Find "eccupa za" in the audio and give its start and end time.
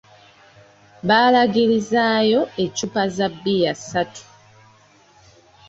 2.63-3.27